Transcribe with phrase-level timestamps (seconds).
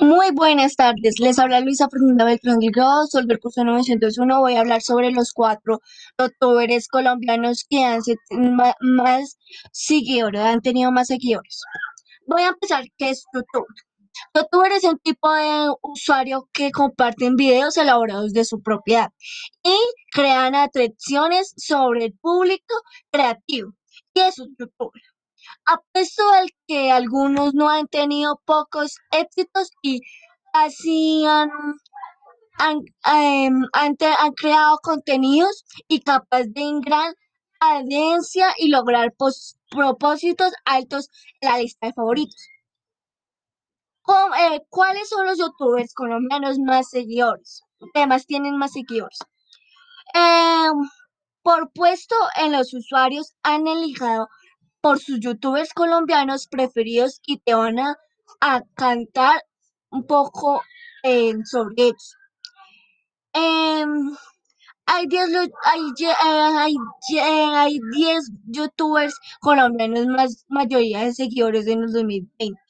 [0.00, 4.40] Muy buenas tardes, les habla Luisa Fernanda Beltrán Delgado, soy del curso 901.
[4.40, 5.80] Voy a hablar sobre los cuatro
[6.18, 8.00] youtubers colombianos que han
[8.80, 9.36] más
[9.72, 11.60] seguidores, han tenido más seguidores.
[12.26, 13.66] Voy a empezar, ¿qué es YouTube?
[14.34, 19.10] YouTuber es un tipo de usuario que comparten videos elaborados de su propiedad
[19.62, 19.76] y
[20.12, 22.74] crean atracciones sobre el público
[23.10, 23.74] creativo.
[24.14, 25.02] ¿Qué es un youtuber?
[25.64, 30.00] Apuesto al que algunos no han tenido pocos éxitos y
[30.52, 31.50] así han,
[33.06, 33.96] em, han,
[34.34, 37.14] creado contenidos y capaz de gran
[37.60, 39.14] audiencia y lograr
[39.70, 41.08] propósitos altos
[41.40, 42.48] en la lista de favoritos.
[44.38, 47.62] Eh, ¿Cuáles son los youtubers colombianos más seguidores?
[47.94, 49.18] Además tienen más seguidores.
[50.14, 50.88] Em,
[51.42, 54.28] por puesto en los usuarios han elegido
[54.80, 57.96] por sus youtubers colombianos preferidos y te van a,
[58.74, 59.42] cantar
[59.90, 60.62] un poco
[61.02, 62.16] eh, sobre ellos.
[63.32, 64.16] Em,
[64.86, 65.28] hay 10
[65.64, 66.74] hay,
[67.20, 67.80] hay,
[68.46, 72.60] youtubers colombianos más mayoría de seguidores en el 2020.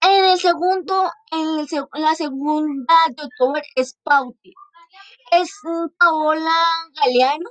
[0.00, 4.52] En el segundo, en, la segunda youtuber es Pauti.
[5.30, 5.50] Es
[5.98, 6.50] Paola
[7.00, 7.48] Galeano.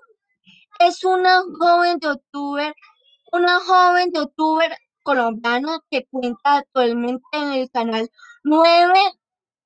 [0.79, 2.75] Es una joven youtuber,
[3.31, 8.11] una joven youtuber colombiana que cuenta actualmente en el canal
[8.43, 8.99] 9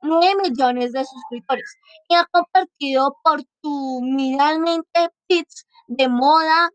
[0.05, 1.77] 9 millones de suscriptores
[2.09, 6.71] y ha compartido por tu miralmente tips de moda,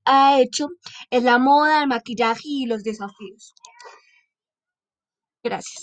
[0.06, 0.68] ha hecho
[1.10, 3.54] es la moda, el maquillaje y los desafíos.
[5.44, 5.72] Gracias.